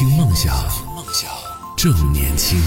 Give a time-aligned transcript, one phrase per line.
[0.00, 0.56] 听梦想，
[0.96, 1.30] 梦想
[1.76, 2.58] 正年轻。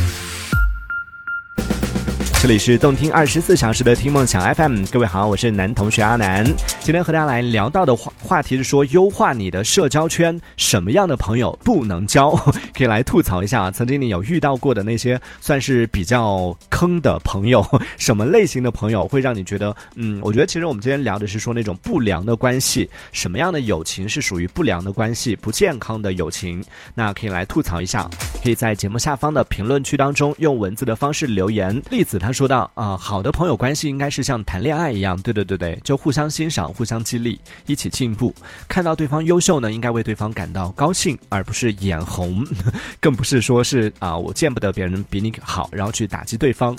[2.44, 6.44] 这里是动听二十四小时的听梦想 FM，各位好，我是男同学阿南。
[6.82, 12.32] 今天和大家来聊到的话话题是说，优化你的社交圈，什么样的朋友不能交？
[12.76, 17.66] 可以来吐槽一下，曾经你有遇到过的那些算是比较坑的朋友，
[17.98, 26.62] 什么类型的朋友会让你觉得，嗯，我觉得其实我们今天聊的是说那种不良的关系，什么样的友情是属于不良的关系，不健康的友情？
[26.94, 28.06] 那可以来吐槽一下，
[28.44, 31.82] 可以在节目下方的评论区当中用文字的方式留言。
[31.90, 38.34] 栗子他说到啊，好的朋友关系应该是像谈恋爱一样，对对对对，就互相欣赏、互相激励，一起进步。
[38.68, 42.46] 看到对方优秀呢，应该为对方感到高兴，而不是眼红，
[43.00, 46.76] 更不是说是啊，我见不得别人比你好，然后去打击对方。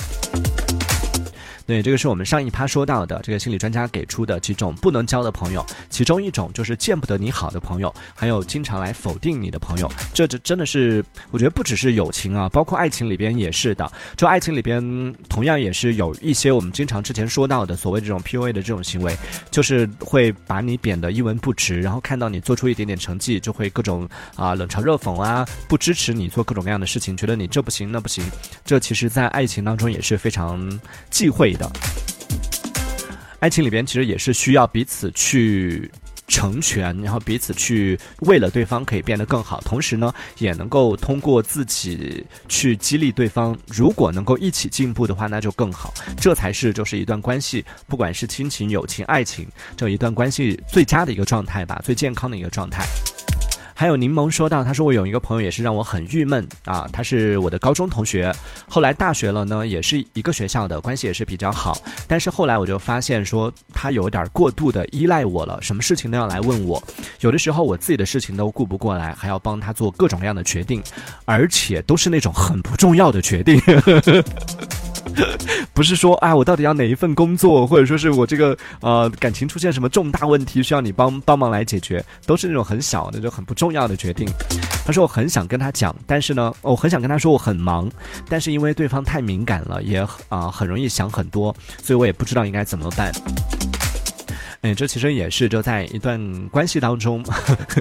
[1.67, 9.91] 对，这个是我们上一趴说到的，这个心理专家给出的几种不能交的朋友，其中一种就是见不得你好的朋友，还有经常来否定你的朋友。
[10.13, 13.91] 这这真的是，我觉得不只是友情啊，包括爱情里边也是的。
[14.15, 19.17] 就爱情里边，同样也是有一些我们经常之前说到的所谓这种 PUA 的这种行为，
[19.51, 28.23] 就是会把你贬得一文不值，然后看到你做出一点点成绩，就会各种啊冷嘲热讽啊，不支持你做各种各样的事情，觉得你这不行那不行。
[28.67, 31.54] 这其实，在爱情当中也是非常忌讳。
[31.57, 31.71] 的
[33.41, 35.91] 爱情里边，其实也是需要彼此去
[36.27, 43.55] 成全，然后彼此去为了对方可以变得更好，同时呢，也能够通过自己去激励对方。
[43.67, 45.93] 如果能够一起进步的话，那就更好。
[46.17, 52.87] 这才是就是一段关系，不管是亲情、友情、爱情，这一段关系最佳的一个状态吧，最健康的一个状态。
[53.75, 58.33] 还有柠檬说到，他说我有一个朋友也是让我很郁闷啊，他是我的高中同学，
[58.69, 66.83] 后来大学了呢，也是一个学校的关系也是比较好，但是后来我就发现说他有点过度的依赖我了，什么事情都要来问我，
[67.21, 70.83] 有的时候我自己的事情都顾不过来，还要帮他做各种各样的决定，
[71.25, 73.61] 而且都是那种很不重要的决定。
[75.75, 84.29] 不是说哎，我到底要哪一份工作，或者说是我这个呃感情出现什么重大问题，需要你帮帮忙来解决，都是那种很小的、就很不重要的决定。
[84.87, 87.91] 他说我很想跟他讲，但是呢，我很想跟他说我很忙，
[88.29, 93.13] 但是因为对方太敏感了，也啊很容易想很多，所以我也不知道应该怎么办。
[94.65, 97.23] 哎，这其实也是就在一段关系当中。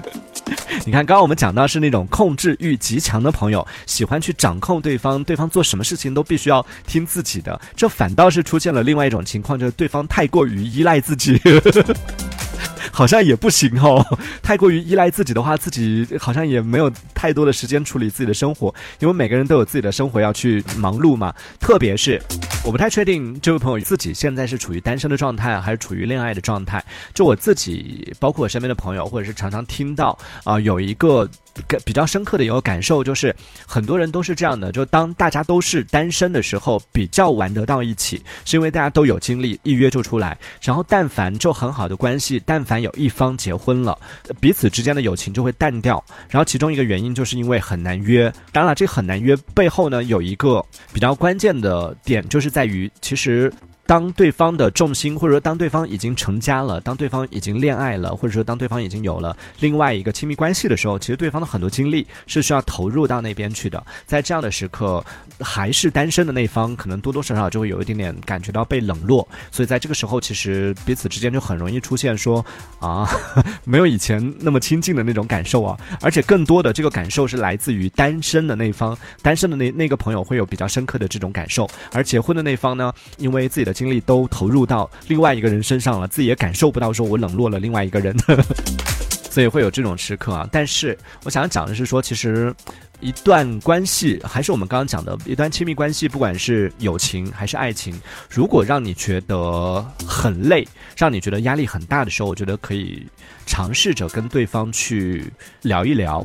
[0.84, 11.40] 你看，刚刚我们讲到是那种控制欲极强的朋友，喜欢去掌控对方，对方做什么事情都必须要听自己的，这反倒是出现了另外一种情况，就是对方太过于依赖自己。
[12.92, 14.04] 好像也不行哦，
[14.42, 21.34] 太过于依赖自己的话，自己好像也没有太多的时间处理自己的生活，因为每个人都有自己的生活要去忙碌嘛。
[21.58, 22.20] 特别是，
[22.66, 26.82] 我不太确定这位朋友自己现在是处于单身的状态，还是处于恋爱的状态。
[27.12, 31.28] 就我自己，包括我身边的朋友，或者是常常听到啊，有一个。
[31.84, 33.34] 比较深刻的一个感受就是，
[33.66, 40.36] 很多人都是这样的，就当大家都是单身的时候，比较玩得到一起，是因为大家都有精力，一约就出来。
[40.60, 43.98] 然后，但凡就很好的关系，但凡有一方结婚了，
[44.40, 46.02] 彼此之间的友情就会淡掉。
[46.28, 48.32] 然后，其中一个原因就是因为很难约。
[48.52, 53.52] 当然了，这很难约背后呢，有一个比较关键的点，就是在于其实。
[53.86, 63.84] 当对方的重心，或者说当对方已经成家了，当对方已经恋爱了，或者说当对方已经有了另外一个亲密关系的时候，其实对方的很多精力是需要投入到那边去的。
[64.06, 65.04] 在这样的时刻，
[65.40, 69.28] 还是单身的那方，可能多多少少就会有一点点感觉到被冷落。
[69.52, 72.42] 所以在这个时候，其实彼此之间就很容易出现说
[72.80, 73.06] 啊，
[73.64, 75.78] 没有以前那么亲近的那种感受啊。
[76.00, 83.74] 而且更多的这个感受是来自于单身的那方，单身的那那个朋友会有比较深刻的这种感受，而结婚的那方呢，因为自己的。
[83.74, 88.16] 精力都投入到另外一个人身上了，自己也感受不到说我冷落了另外一个人，
[89.34, 90.48] 所以会有这种时刻啊。
[90.52, 92.54] 但是我想讲的是说，其实
[93.00, 98.00] 一段关系，还是我们刚刚讲的一段亲密关系，不管是友情还是爱情，
[98.30, 100.64] 如果让你觉得很累，
[100.96, 103.04] 让你觉得压力很大的时候，我觉得可以
[103.44, 105.24] 尝试着跟对方去
[105.62, 106.24] 聊一聊。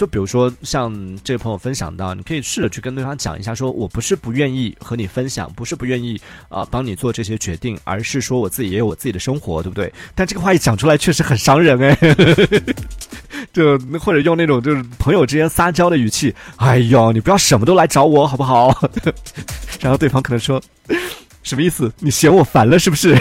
[0.00, 0.90] 就比如说像
[1.22, 9.92] 这位朋友分享到，你可以试着去跟对方讲一下，说我不是不愿意和你分享，不是不愿意啊帮你做这些决定，而是说我自己也有我自己的生活，对不对？
[10.14, 11.98] 但这个话一讲出来，确实很伤人哎。
[13.52, 18.74] 就或者用那种就是朋友之间撒娇的语气，哎呦，你不要什么都来找我好不好？
[19.82, 20.58] 然后对方可能说，
[21.44, 21.92] 什么意思？
[21.98, 23.14] 你嫌我烦了是不是？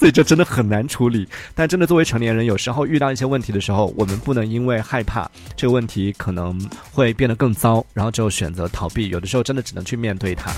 [0.00, 6.58] 所以这真的很难处理，但真的作为成年人，有时候遇到一些问题的时候，我们不能因为害怕这个问题可能
[6.90, 9.10] 会变得更糟，然后就选择逃避。
[9.10, 10.50] 有的时候真的只能去面对它。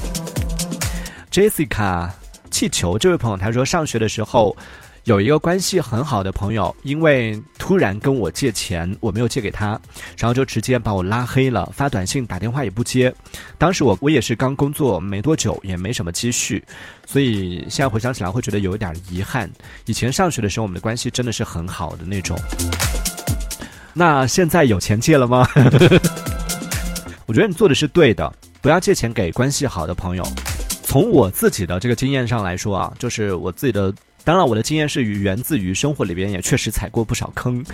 [1.32, 2.08] Jessica
[2.52, 4.56] 气球这位朋友他说，上学的时候
[5.04, 9.70] 有一个关系很好的朋友，因为突然跟我借钱，我没有借给他，
[10.16, 13.12] 然后就直接把我拉黑了，发短信、打电话也不接。
[13.58, 16.62] 当时我我也是刚工作没多久，也没什么积蓄，
[17.04, 19.50] 所以现在回想起来会觉得有一点遗憾。
[19.86, 22.38] 以前上学的时候，我们的关系真的是很好的那种。
[23.92, 25.44] 那现在有钱借了吗？
[27.26, 30.24] 我觉得你做的是对的，不要借钱给关系好的朋友。
[30.84, 33.92] 从我自己的这个经验上来说啊，就是我自己的。
[34.24, 37.64] 当然，我的经验是源自于生活里边，也确实踩过不少坑，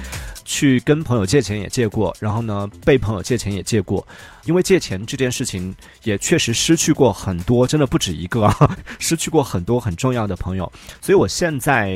[0.45, 4.07] 去跟朋友借钱也借过，然后呢，被朋友借钱也借过，
[4.45, 5.75] 因为借钱这件事情
[6.05, 10.73] 也确实失去过很多，真的不止一个，啊， 失去过很多很重要的朋友。
[11.01, 11.95] 所以我现在，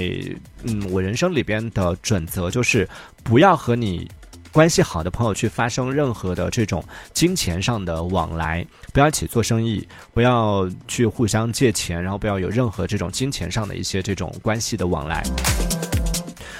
[0.64, 2.88] 嗯，我人生里边的准则就是
[3.22, 4.10] 不要和你。
[4.52, 6.84] 关系好的朋友去发生任何的这种
[7.14, 15.22] 金钱上的往来，不要一起做生意，不要去互相借钱，然后不要有任何这种金钱上的一些这种关系的往来。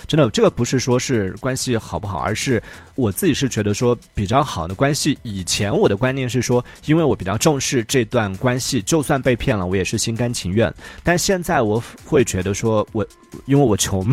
[0.09, 2.63] 真的，这个不是说是关系好不好，而是
[2.95, 5.19] 我自己是觉得说比较好的关系。
[5.23, 10.73] 以前我的观念是说，因为我比较重视这段关系，就算被骗了，我也是心甘情愿。
[11.03, 13.07] 但现在我会觉得说，我
[13.47, 14.07] 因为我穷。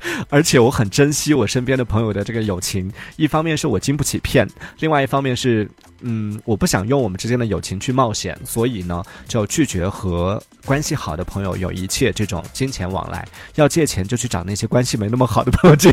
[0.28, 4.48] 而且我很珍惜我身边的朋友的这个友情，一方面是我经不起骗，
[4.80, 5.68] 另外一方面是，
[6.00, 13.26] 嗯，我不想用我们之间的友情去冒险，所以呢，就拒绝和关系好的朋友有一切这种金钱往来。
[13.54, 15.92] 要借钱就去找那些关系没那么好的朋友借，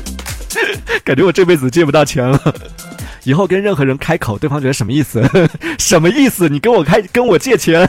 [1.04, 2.54] 感觉我这辈子借不到钱了。
[3.26, 5.20] 以后跟任何人开口，对方觉得什么意思？
[5.80, 6.48] 什么意思？
[6.48, 7.86] 你跟我开跟我借钱，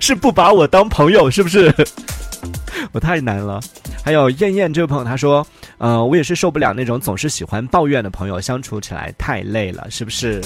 [0.00, 1.74] 是不把我当朋友是不是？
[2.92, 3.60] 我太难了。
[4.04, 5.44] 还有燕燕这位朋友，他说
[5.78, 10.40] ：“呃，我也是受不了那种总是喜欢抱怨的朋友，相处起来太累了，是不是？”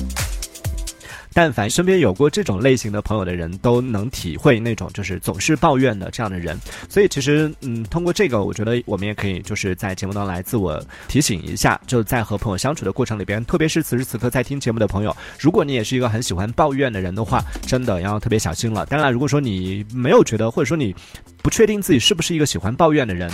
[1.37, 6.59] 但凡身边有过这种类型的朋友的人，都能体会那种就是总是抱怨的这样的人。
[6.89, 18.87] 所以其实，嗯，通过这个，我觉得我们也可以就是在节目当中来自我提醒一下，就在和朋友相处的过程里边，特别是此时此刻在听节目的朋友，如果你也是一个很喜欢抱怨的人的话，真的要特别小心了。
[18.87, 20.95] 当然，如果说你没有觉得，或者说你
[21.43, 23.31] 不确定自己是不是一个喜欢抱怨的人。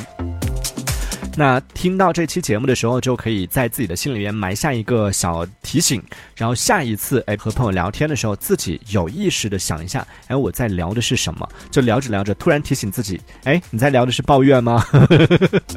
[1.34, 6.02] 那听到这期节目的时候，就可以在自己的心里面埋下一个小提醒，
[6.36, 11.48] 然后下一次哎和朋友聊天的时候，自己有意识的想一下，哎我在聊的是什么？
[11.70, 14.84] 就聊着聊着，突然提醒自己，哎你在聊的是抱怨吗？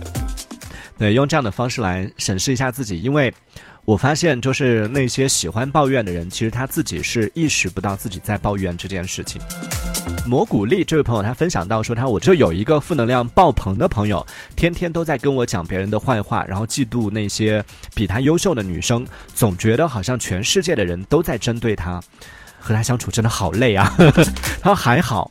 [0.97, 3.33] 对，用这样的方式来审视一下自己，因为。
[3.85, 9.39] 我发现，就是那些喜欢抱怨的人，其实他自己是意识不到自己在抱怨这件事情。
[10.25, 19.05] 蘑菇丽这位朋友，他分享到说，他我就有一个负能量爆棚的朋友，天天都在跟我讲别人的坏话，然后嫉妒那些比他优秀的女生，
[19.35, 22.01] 总觉得好像全世界的人都在针对他，
[22.59, 23.93] 和他相处真的好累啊。
[24.61, 25.29] 他说还好，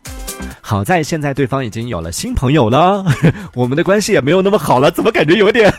[0.61, 3.05] 好在现在对方已经有了新朋友了，
[3.53, 5.75] 我们的关系也没有那么好了，怎么感觉有点？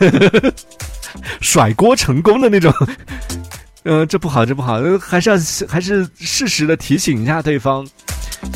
[1.40, 2.72] 甩锅成功的那种，
[3.84, 5.36] 嗯，这不好，这不好，还是要
[5.68, 7.86] 还是适时的提醒一下对方，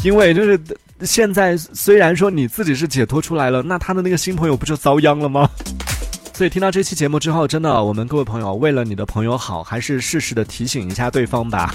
[0.02, 0.58] 因为就是
[1.02, 5.48] 现在虽然说你自己是解脱出来了，那他的那个新朋友不就遭殃了吗？
[6.34, 11.74] 所以听到这期节目之后，真的，我们各位朋友为了你的朋友好，还是适时的提醒一下对方吧。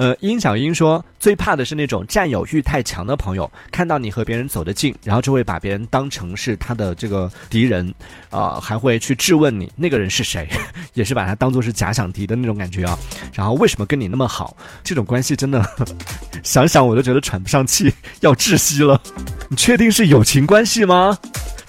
[0.00, 7.94] 呃，殷小英说，最怕的是那种占有欲太强的朋友，看到你和别人走得近，然后就会把别人当成是他的这个敌人，
[8.30, 10.48] 啊，还会去质问你那个人是谁，
[10.94, 12.98] 也是把他当做是假想敌的那种感觉啊。
[13.34, 14.56] 然后为什么跟你那么好？
[14.82, 15.62] 这种关系真的，
[16.42, 18.98] 想想我都觉得喘不上气，要窒息了。
[19.50, 21.18] 你确定是友情关系吗？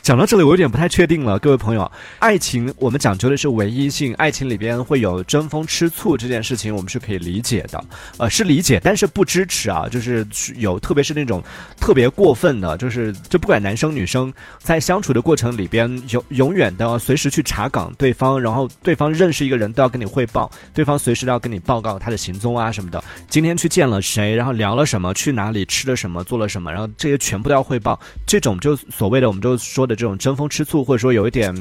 [0.02, 7.84] 讲到这里，我有点不太确定了，各位朋友，爱情我们讲究的是唯一性，爱情里边会有争风吃醋这件事情，我们是可以理解的，
[8.18, 11.42] 呃，是理解，但是不支持啊，就是有，特别是那种
[11.80, 29.92] 特别过分的，就是就不管男生女生，在相处的过程里边，永永远都要随时去查岗对方，然后对方认识一个人都要跟你汇报，对方随时都要跟你报告他的行踪啊什么的，今天去见了谁，然后聊了什么，去哪里吃了什么，做了什么，然后这些全部都要汇报，这种就所谓的我们就说的。
[30.02, 31.56] 这种争风吃醋，或者说有一点，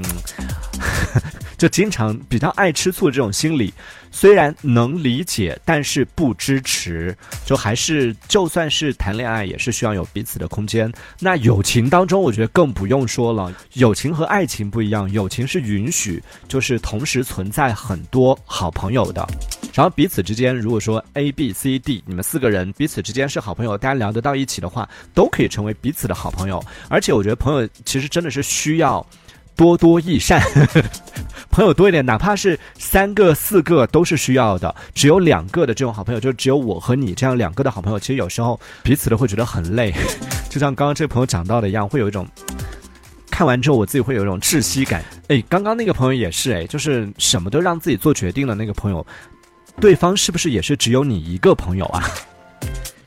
[1.59, 3.75] 就经常比较爱吃醋这种心理，
[4.11, 7.17] 虽然能理解，但是不支持。
[7.45, 10.93] 就还是就算是谈恋爱，也是需要有彼此的空间。
[11.19, 13.53] 那友情当中，我觉得更不用说了。
[13.75, 19.27] 友情和爱情不一样，友情是允许就是同时存在很多好朋友的。
[19.73, 26.63] 然后彼此之间，如果说 A、B、C、D，你们四个人彼此之间是好朋友，大家聊得到一起的话，都可以成为彼此的好朋友。
[26.89, 29.05] 而且我觉得朋友其实真的是需要
[29.55, 30.43] 多多益善，
[31.61, 34.75] 朋友多一点，哪怕是三个、四个都是需要的。
[34.95, 39.93] 只有两个的这种好朋友，就只有我和你这样两个的好朋友，其实有时候彼此都会觉得很累。
[40.49, 42.27] 就像刚刚这个朋友讲到的一样，会有一种。
[43.31, 45.05] 看完之后，我自己会有一种窒息感。
[45.29, 49.07] 哎，刚刚那个朋友也是，哎，就是什么都让自己做决定的那个朋友，
[49.79, 52.03] 对方是不是也是只有你一个朋友啊？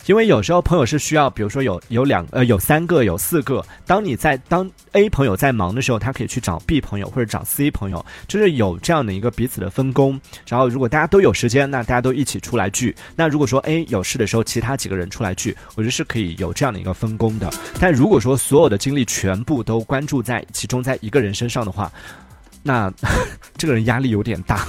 [0.06, 10.20] 因为有时候朋友是需要，比如说有有两呃有三个有四个，当你在当 A 朋友在忙的时候，他可以去找 B 朋友或者找 C 朋友，就是有这样的一个彼此的分工。
[10.48, 12.96] 然后如果大家都有时间，那大家都一起出来聚。
[13.16, 17.50] 那如果说 A 有事的时候，其他几个人出来聚，我觉得是可以有这样的一个分工的。
[17.80, 21.92] 但如果说所有的精力全部都关注在集中在一个人身上的话，
[22.62, 22.92] 那
[23.58, 24.66] 这个人压力有点大。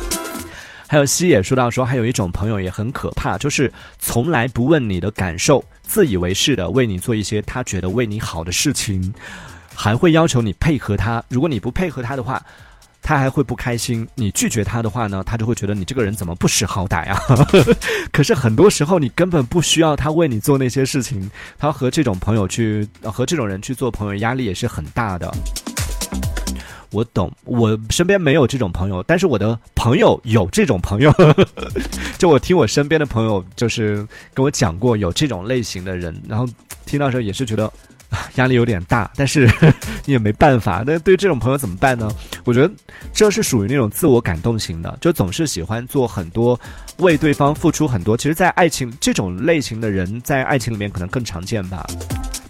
[0.94, 9.12] 还有西也说到说，还有一种朋友也很可怕，就是从来不问你的感受，自以为是的为你做一些他觉得为你好的事情，
[9.74, 11.20] 还会要求你配合他。
[11.28, 12.40] 如果你不配合他的话，
[13.02, 14.06] 他还会不开心。
[14.14, 17.18] 你拒绝他的话呢，他就会觉得你这个人怎么不识好歹啊？
[18.12, 25.28] 可是很多时候你根本不需要他为你做那些事情，他和这种朋友去和这种人去做朋友，压力也是很大的。
[26.94, 31.12] 我懂，我身边没有这种朋友，但是我的朋友有这种朋友。
[32.16, 36.48] 就我听我身边的朋友，就是跟我讲过有这种类型的人，然后
[36.86, 37.70] 听到时候也是觉得
[38.36, 39.50] 压力有点大，但是
[40.06, 40.84] 你也没办法。
[40.86, 42.08] 那对这种朋友怎么办呢？
[42.44, 42.72] 我觉得
[43.12, 46.58] 这是属于那种自我感动型的，就总是喜欢做很多
[46.98, 48.16] 为对方付出很多。
[48.16, 51.84] 其实，在爱情这种类型的人，在爱情里面可能更常见吧。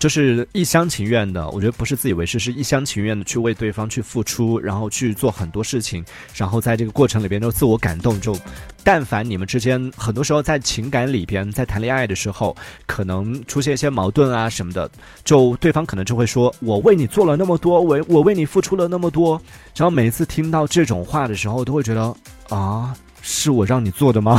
[0.04, 8.20] 就是一厢情愿的，我觉得不是自以为是，是一厢情愿的去为对方去付出，然后去做很多事情，然后在这个过程里边就自我感动。
[8.20, 8.38] 就
[8.82, 14.90] 但凡你们之间很多时候在情感里边，在谈恋爱的时候，可能出现一些矛盾啊什么的，
[15.24, 19.40] 就对方可能就会说：“我为你做了那么多，我我为你付出了那么多。”
[19.74, 22.14] 然后每一次听到这种话的时候，都会觉得
[22.50, 24.38] 啊，是我让你做的吗？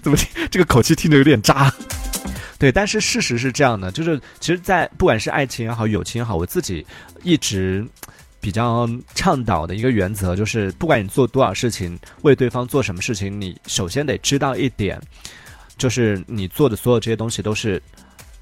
[0.00, 1.74] 怎么听这个口气听着有点渣？
[2.62, 6.86] 对，但是事实是这样的，就是其实，在不管是爱情也好，友情也好，我自己
[7.24, 7.84] 一直
[8.40, 14.96] 比较倡导的一个原则，就是不管你做多少事情，为对方做什么事情，你首先得知道一点，
[15.76, 17.82] 就是你做的所有这些东西都是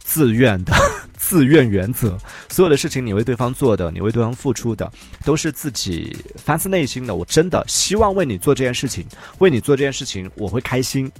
[0.00, 0.74] 自愿的。
[1.16, 4.90] 自愿原则，所有的事情你为对方做的，你为对方付出的，
[5.22, 7.14] 都是自己发自内心的。
[7.14, 9.06] 我真的希望为你做这件事情，
[9.38, 11.12] 为你做这件事情，我会开心，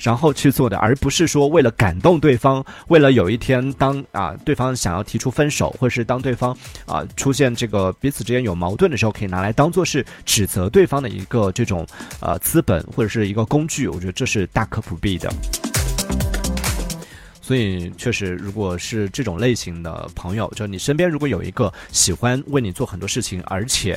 [0.00, 11.86] 然后去做的，而不是说为了感动对方，为了有一天当啊对方想要提出分手，或者是当对方啊出现这个彼此之间有矛盾的时候，可以拿来当做是指责对方的一个这种
[12.20, 13.88] 呃资本或者是一个工具。
[13.88, 15.30] 我觉得这是大可不必的。
[17.40, 23.96] 所以，确实，如果是这种类型的朋友，就你身边如果有一个喜欢为你做很多事情，而且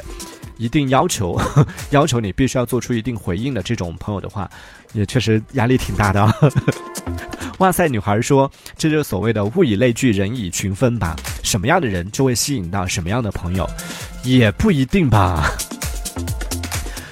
[0.60, 1.40] 一定要求
[1.90, 4.48] 要求你必须要做出一定回应的这种朋友的话，
[4.94, 6.32] 也确实压力挺大的。
[7.60, 11.16] 哇塞，女孩说，这就是所谓的物以类聚，人以群分吧？
[11.44, 13.68] 什么样的人就会吸引到什么样的朋友，
[14.24, 15.50] 也不一定吧？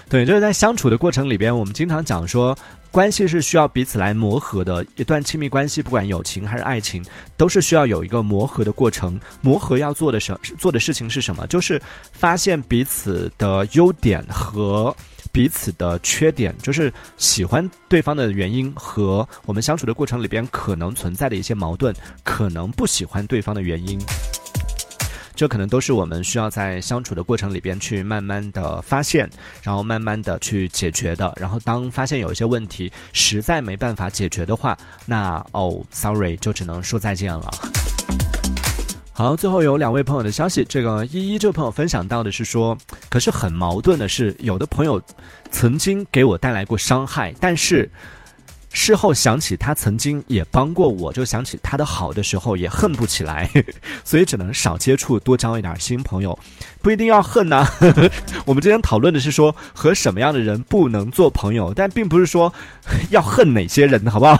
[0.10, 2.58] 对，就是在相处的过程里边，我们经常讲说。
[2.90, 9.20] 关系是需要彼此来磨合的，一段亲密关系，不管友情还是爱情，都是需要有一个磨合的过程。
[9.42, 11.46] 磨合要做的什做的事情是什么？
[11.48, 11.80] 就是
[12.12, 14.96] 发现彼此的优点和
[15.32, 24.00] 彼此的缺点，就是喜欢对方的原因和我们相处的过程里边可能存在的一些矛盾，可能不喜欢对方的原因。
[25.38, 29.29] 这可能都是我们需要在相处的过程里边去慢慢的发现，
[29.62, 31.32] 然后慢慢的去解决的。
[31.39, 34.75] 然后当发现有一些问题实在没办法解决的话，
[35.06, 37.51] 那哦，sorry，就只能说再见了。
[39.13, 42.75] 好，最后有两位朋友的消息，这个依依这位朋友分享到的是说，
[43.08, 45.00] 可是很矛盾的是，有的朋友
[45.51, 47.88] 曾经给我带来过伤害，但是。
[48.72, 53.50] 事后想起他曾经也帮过我，就想起他的好的时候也恨不起来，
[54.04, 56.38] 所以只能少接触，多交一点新朋友，
[56.82, 57.68] 不一定要恨呐。
[58.46, 62.54] 我们今天讨论的是说和什么样的人不能做朋友，但并不是说
[63.10, 64.38] 要恨哪些人，好不好？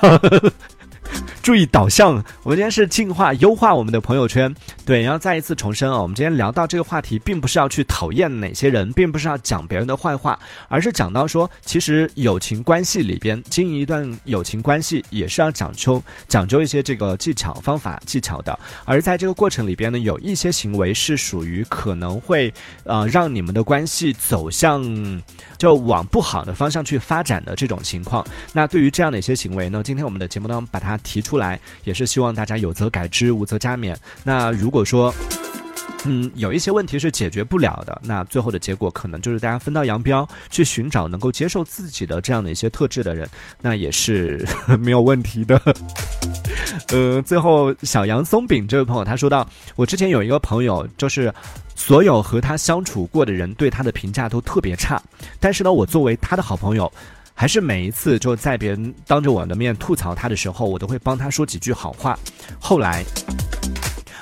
[1.48, 2.10] 注意导向，
[2.44, 4.54] 我们今天是进化优化我们的朋友圈。
[4.86, 10.38] 对，然后再一次重申啊，我们今天聊到这个话题，并不是要去讨厌哪些人，并不是要讲别人的坏话，
[10.68, 18.60] 而是讲到说，其实友情关系里边经营一段友情关系，也是要讲究讲究一些这个技巧、方法、技巧的。
[18.84, 24.84] 而在这个过程里边呢，有一些行为是属于可能会呃让你们的关系走向
[25.58, 28.28] 就往不好的方向去发展的这种情况。
[28.52, 33.96] 那对于这样的一些行为呢，今天我们的节目当中把它提出来，也是希望大家有则改之，无则加勉。
[34.24, 35.14] 那如果说，
[36.06, 43.28] 嗯，有一些问题是解决不了的，那最后的结果可能就是大家分道扬镳，去寻找能够接受自己的这样的一些特质的人，
[43.62, 44.46] 那也是
[44.80, 45.60] 没有问题的。
[46.90, 51.34] 呃，最后小杨松饼这位朋友他说到，我之前有一个朋友，就是
[51.76, 55.02] 所有和他相处过的人对他的评价都特别差，
[55.40, 56.92] 但是呢，我作为他的好朋友，
[57.38, 62.18] 还是每一次就在别人当着我的面吐槽他的时候，我都会帮他说几句好话。
[62.60, 63.06] 后来。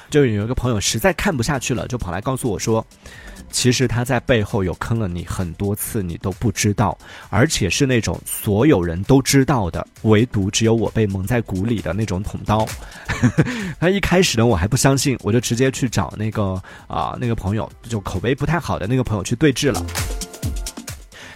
[0.07, 2.85] 就有一个朋友实在看不下去了，就跑来告诉我说
[3.51, 6.97] ：“其实他在背后有坑了你很多次，你都不知道，
[7.29, 12.65] 而且是那种所有人都知道的，唯独只有我被蒙在鼓里的那种捅刀。
[13.77, 19.85] ”他一开始呢，我还不相信，我就直接去找那个啊那个朋友，就口碑不太好的那个朋友去对质了。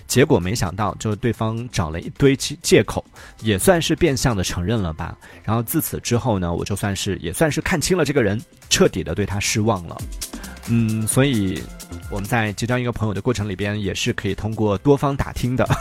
[0.10, 3.06] 结果没想到，就是对方找了一堆借口，
[3.42, 5.16] 也算是变相的承认了吧。
[5.44, 9.96] 然后自此之后呢，我就算是也算是看清了这个人，彻底的对他失望了。
[10.68, 11.62] 嗯，所以
[12.10, 15.70] 我们在结交一个朋友的过程里边，也是可以通过多方打听的。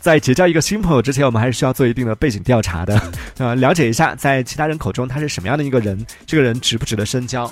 [0.00, 3.00] 在结交一个新朋友之前，我们还是需要做一定的背景调查的，
[3.38, 7.48] 呃，了解一下在其他人口中他是什么样的一个人，这个人值不值得深交。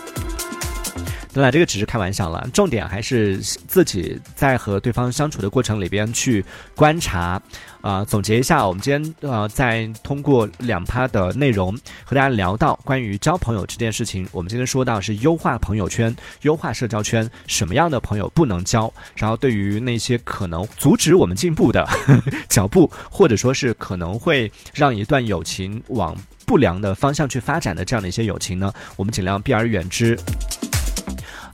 [1.33, 6.45] 当然，这个只是开玩笑了，重点还是自己在和对方相处的过程里边去
[6.75, 7.41] 观察，
[7.81, 11.73] 啊，总结一下，我们今天呃，在通过两趴的内容
[12.05, 21.87] 和大家聊到关于交朋友这件事情，我们今天说到是优化朋友圈、优化社交圈，什么样的朋友不能交，然后对于那些可能阻止我们进步的
[22.49, 26.17] 脚步，或者说是可能会让一段友情往
[26.47, 30.19] 不良的方向去发展的这样的一些友情呢，我们尽量避而远之。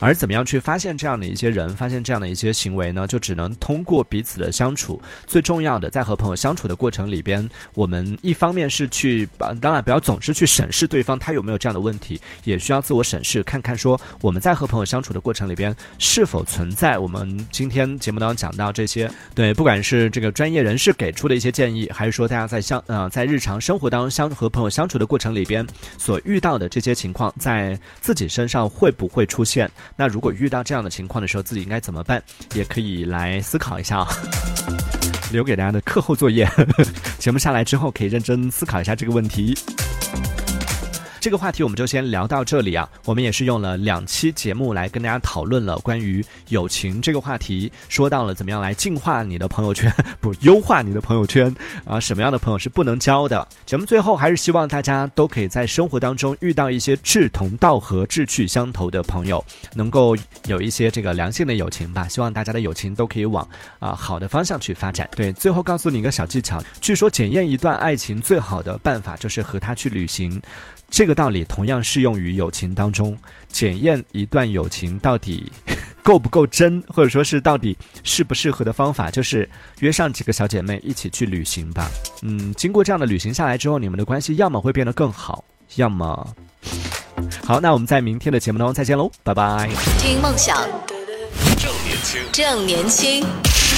[0.04, 3.06] 而怎么样去发现这样的一些人，发现这样的一些行为呢？
[3.06, 5.00] 就只能通过彼此的相处。
[5.26, 19.10] 最重要的，在和朋友相处的过程里边，我们一方面是去把，当然不要总是去审视对方他有没有这样的问题，也需要自我审视，看看说我们在和朋友相处的过程里边是否存在我们今天节目当中讲到这些。
[19.34, 29.70] 对，不管是这个专业人士给出的一些建议，还是说大家在相呃在日常生活当中相和朋友相处的过程里边所遇到的这些情况，在自己身上会不会出现？
[29.96, 32.22] 那如果遇到这样的情况的时候，自己应该怎么办？
[32.54, 34.08] 也可以来思考一下啊，
[35.30, 36.48] 留给大家的课后作业。
[37.18, 39.56] 节目下来之后，可以认真思考一下这个问题。
[41.24, 42.86] 这个话题我们就先聊到这里啊。
[43.06, 51.56] 我们也是用了两期节目来跟大家讨论了关于友情这个话题，说到了怎么样来净化你的朋友圈，不优化你的朋友圈
[51.86, 53.48] 啊，什么样的朋友是不能交的。
[53.64, 62.06] 节目最后还是希望大家都可以在生活当中遇到一些志同道合、志趣相投的朋友，能够有一些这个良性的友情吧。
[62.06, 65.08] 希望大家的友情都可以往啊好的方向去发展。
[65.16, 70.38] 对，最后告诉你一个小技巧，据说检验一段爱情最好的办法就是和他去旅行。
[70.94, 75.50] 这个道理同样适用于友情当中，检验一段友情到底
[76.04, 79.48] 够不够真，或者说是到底适不适合的方法，就是
[79.80, 81.90] 约上几个小姐妹一起去旅行吧。
[82.22, 86.32] 嗯，经过这样的旅行下来之后，你们的关系要么会变得更好，要么
[87.42, 89.68] 好，那我们在明天的节目当中再见喽，拜拜。
[89.98, 90.56] 听梦想，
[91.58, 93.26] 正年轻，正年轻，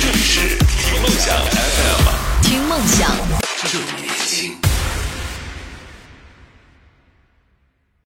[0.03, 3.11] 这里是听梦想 FM，听梦想，
[3.73, 4.66] 正年。